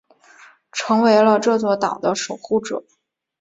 [0.71, 2.83] 成为了这座岛的守护者。